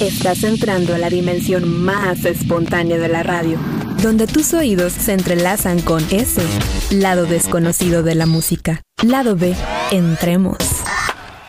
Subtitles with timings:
[0.00, 3.58] Estás entrando a la dimensión más espontánea de la radio,
[4.02, 6.40] donde tus oídos se entrelazan con ese
[6.90, 8.80] lado desconocido de la música.
[9.02, 9.54] Lado B,
[9.90, 10.56] entremos.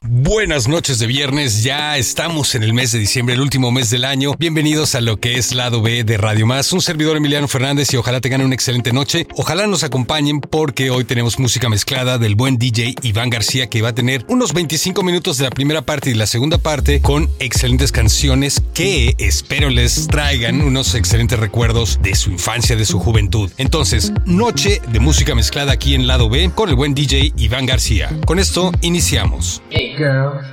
[0.04, 4.04] Buenas noches de viernes, ya estamos en el mes de diciembre, el último mes del
[4.04, 4.34] año.
[4.36, 6.74] Bienvenidos a lo que es Lado B de Radio Más.
[6.74, 9.28] Un servidor Emiliano Fernández y ojalá tengan una excelente noche.
[9.36, 13.90] Ojalá nos acompañen porque hoy tenemos música mezclada del buen DJ Iván García que va
[13.90, 17.92] a tener unos 25 minutos de la primera parte y la segunda parte con excelentes
[17.92, 23.52] canciones que espero les traigan unos excelentes recuerdos de su infancia, de su juventud.
[23.60, 28.10] Entonces, noche de música mezclada aquí en Lado B con el buen DJ Iván García.
[28.26, 29.62] Con esto iniciamos.
[29.98, 30.46] Girls,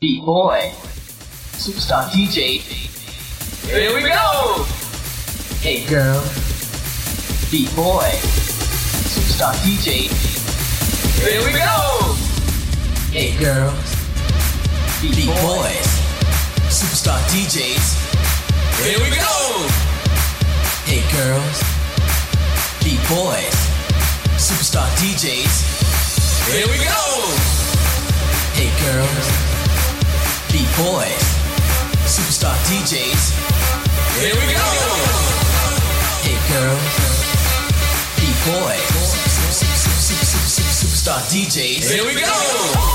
[0.00, 0.70] beat boy,
[1.58, 2.60] superstar DJ.
[3.66, 4.64] Here we go!
[5.60, 6.28] Hey girls,
[7.50, 8.08] beat boy,
[9.10, 10.08] superstar DJ.
[11.20, 12.14] Here we go!
[13.12, 13.96] Hey girls,
[15.02, 15.88] beat boys,
[16.70, 17.96] superstar DJs.
[18.82, 19.66] Here we go!
[20.86, 21.58] Hey girls,
[22.82, 23.56] beat boys,
[24.38, 25.72] superstar DJs.
[26.50, 27.51] Here we go!
[28.62, 29.26] Hey girls,
[30.52, 31.24] beat boys,
[32.06, 33.34] superstar DJs.
[34.20, 34.68] Here we go.
[36.22, 36.94] Hey girls,
[38.14, 38.86] beat boys,
[40.78, 41.90] superstar DJs.
[41.90, 42.91] Here we go.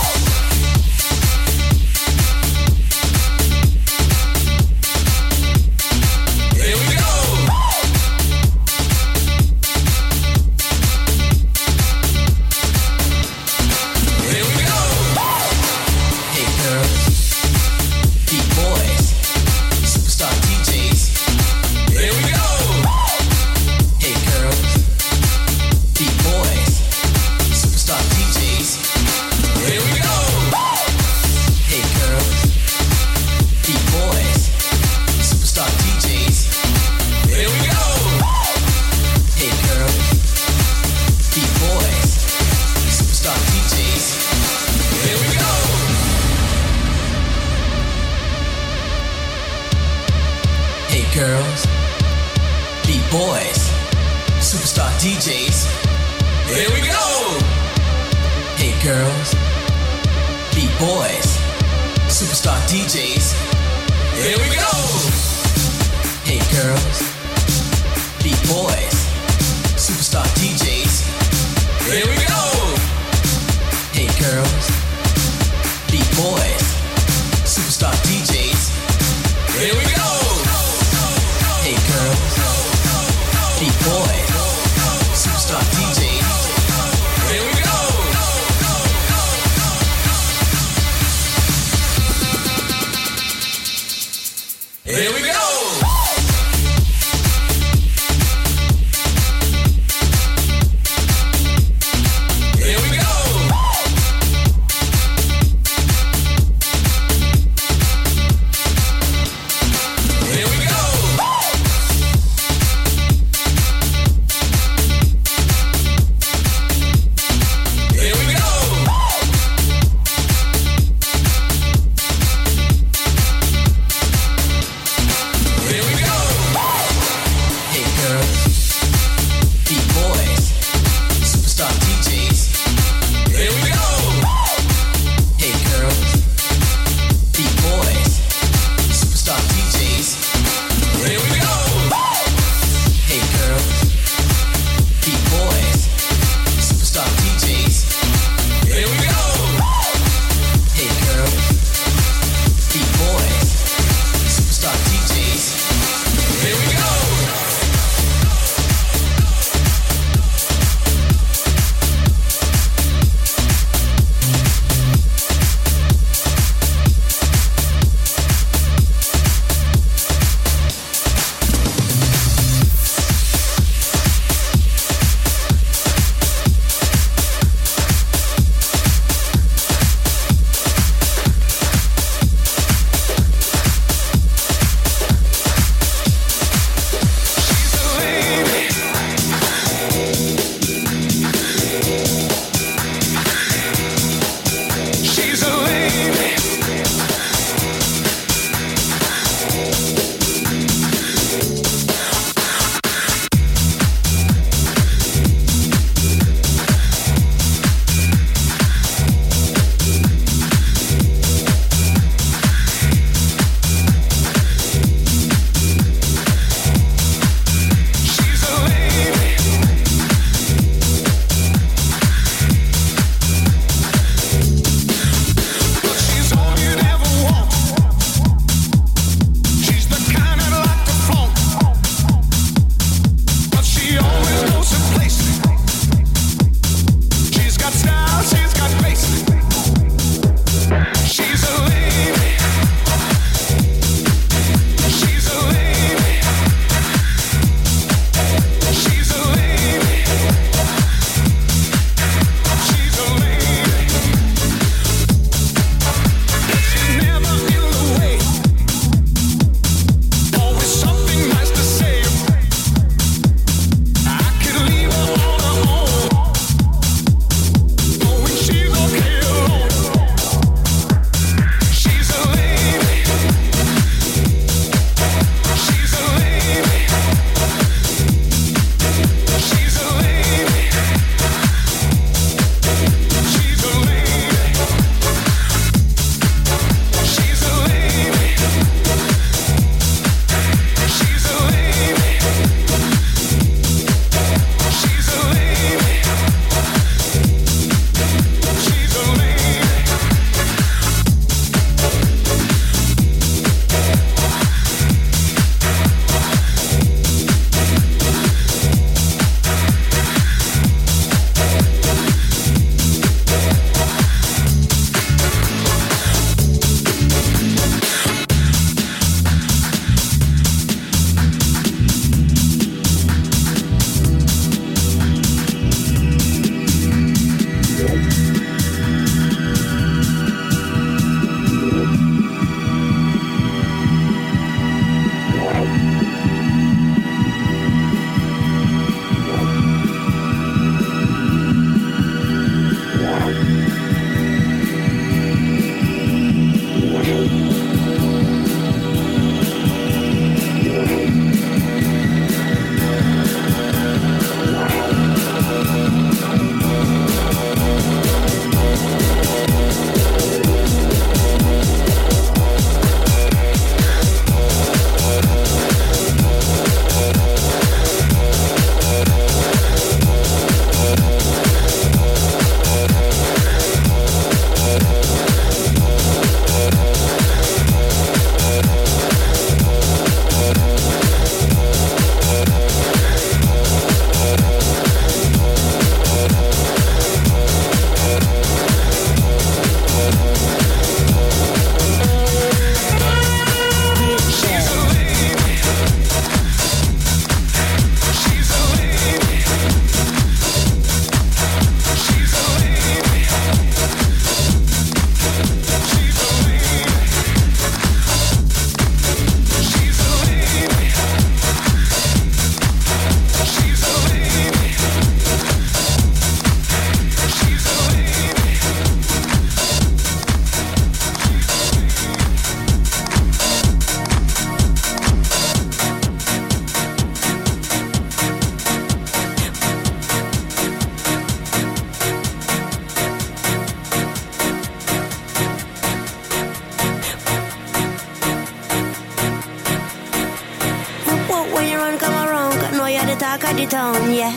[443.58, 444.32] Of the town, yeah.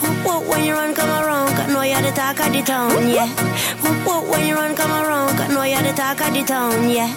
[0.00, 3.08] Whoop whoop when you run, come around, cause know you're the talk of the town,
[3.08, 3.28] yeah.
[3.82, 6.88] Whoop whoop when you run, come around, cause know you're the talk of the town,
[6.88, 7.08] yeah.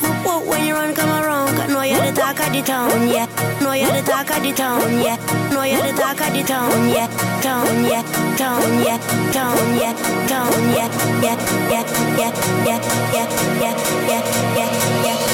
[0.00, 3.08] Whoop whoop when you run, come around, cause know you're the talk of the town,
[3.08, 3.26] yeah.
[3.60, 5.16] Know you're the talk of the town, yeah.
[5.50, 7.08] Know you're the talk of the town, yeah.
[7.42, 8.02] Town, yeah.
[8.36, 8.98] Town, yeah.
[9.32, 9.94] Town, yeah.
[10.28, 10.88] Town, yeah.
[11.22, 11.84] Yeah, yeah,
[12.18, 12.32] yeah,
[12.66, 13.74] yeah, yeah, yeah,
[14.06, 14.22] yeah,
[14.56, 15.29] yeah, yeah,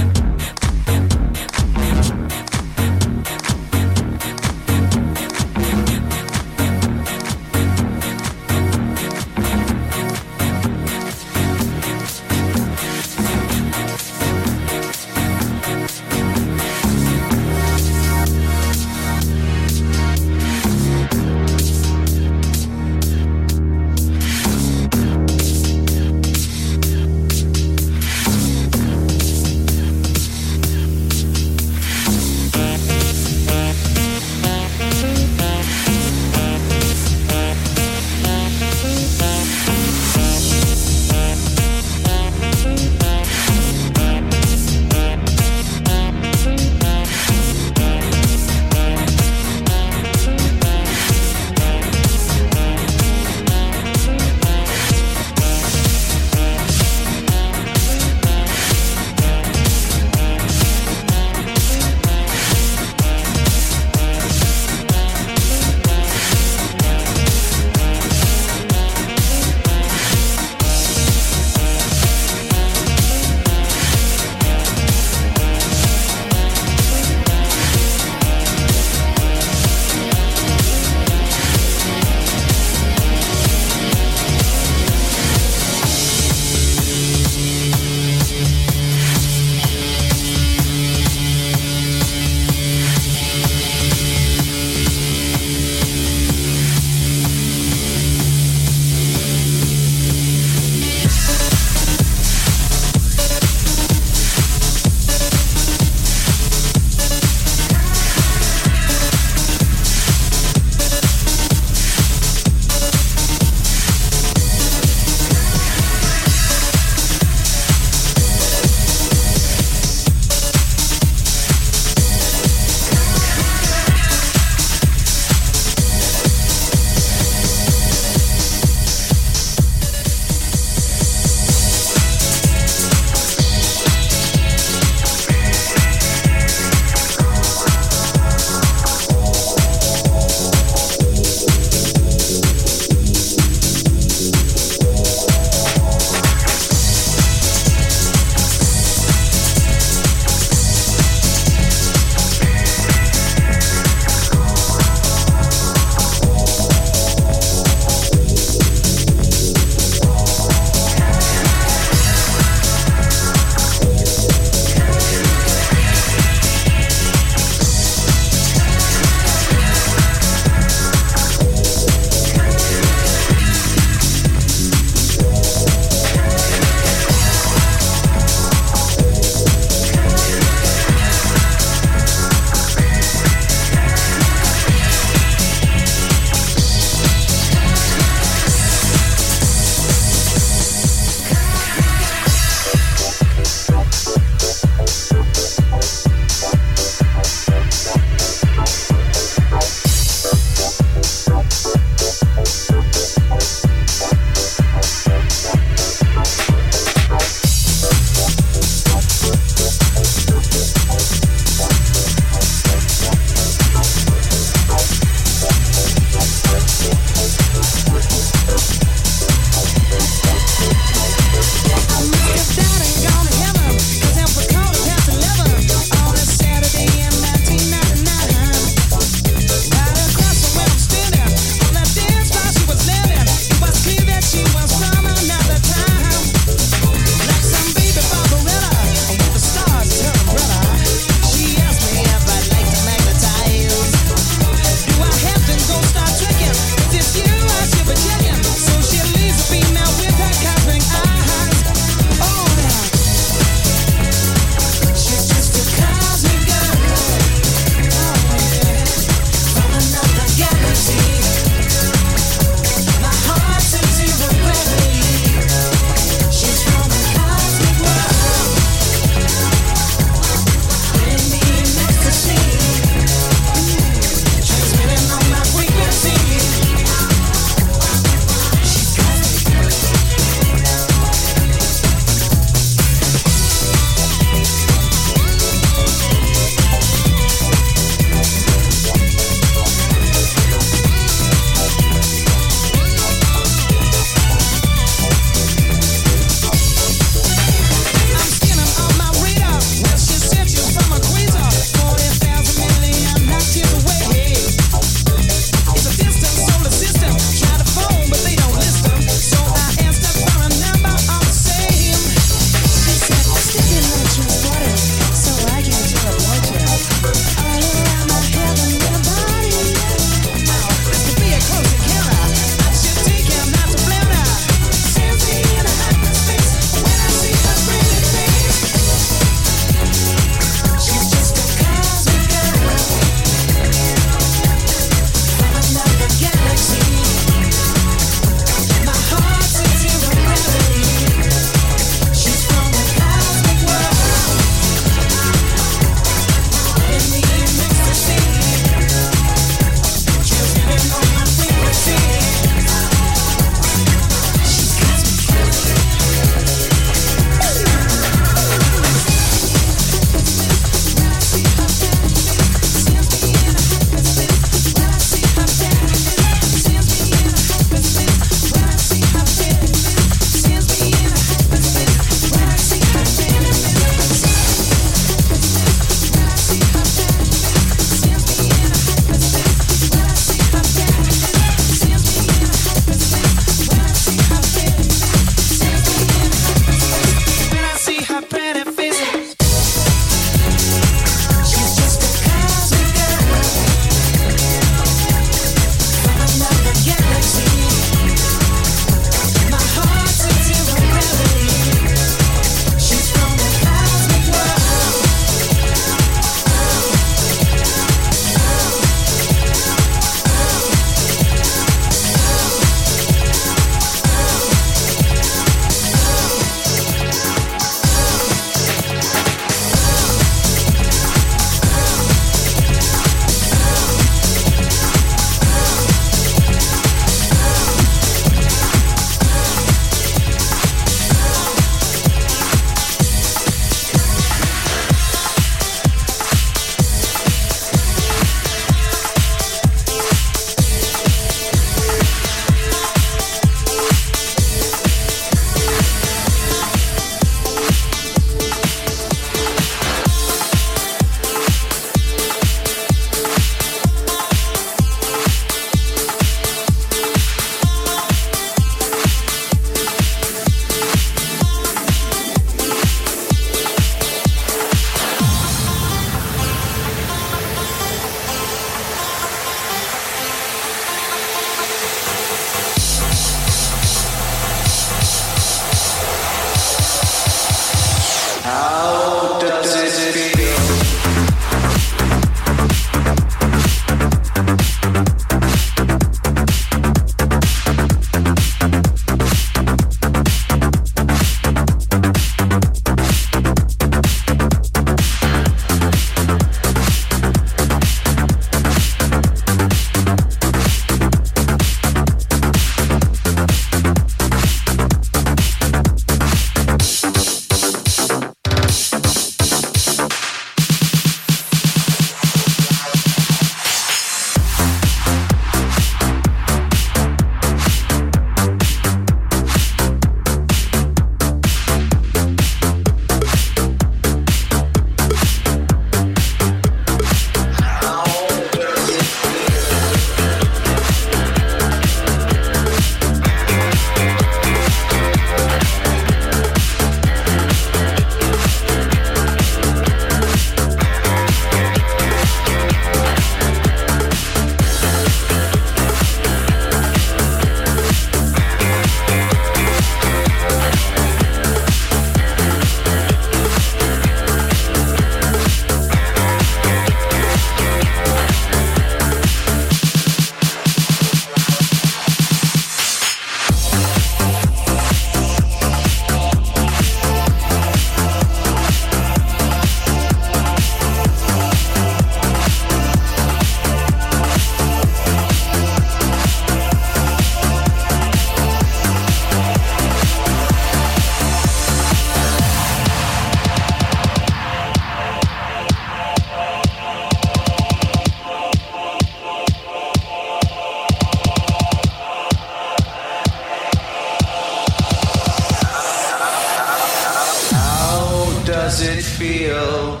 [598.66, 600.00] does it feel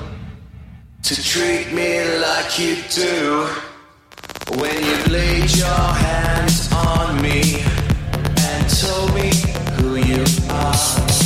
[1.00, 3.46] to treat me like you do?
[4.60, 7.62] When you laid your hands on me
[8.48, 9.30] and told me
[9.76, 11.25] who you are.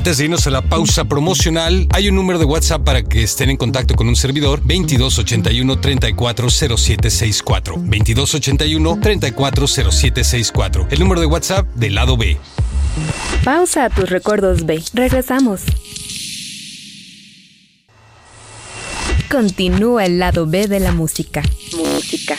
[0.00, 3.50] Antes de irnos a la pausa promocional, hay un número de WhatsApp para que estén
[3.50, 7.74] en contacto con un servidor 2281 340764.
[7.74, 10.86] 2281 340764.
[10.90, 12.38] El número de WhatsApp del lado B.
[13.44, 14.82] Pausa a tus recuerdos B.
[14.94, 15.64] Regresamos.
[19.30, 21.42] Continúa el lado B de la música.
[21.76, 22.38] Música.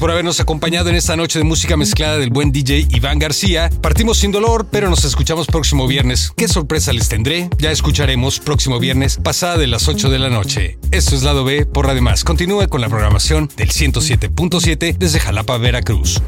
[0.00, 3.70] por habernos acompañado en esta noche de música mezclada del buen DJ Iván García.
[3.82, 6.32] Partimos sin dolor, pero nos escuchamos próximo viernes.
[6.36, 7.50] ¿Qué sorpresa les tendré?
[7.58, 10.78] Ya escucharemos próximo viernes, pasada de las 8 de la noche.
[10.90, 12.24] Esto es Lado B por Radio Más.
[12.24, 16.22] Continúe con la programación del 107.7 desde Jalapa, Veracruz.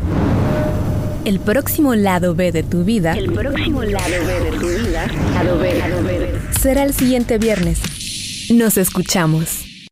[1.24, 3.14] El próximo lado B de tu vida.
[3.14, 5.06] El próximo lado B de tu vida.
[6.60, 7.78] Será el siguiente viernes.
[8.50, 9.71] Nos escuchamos.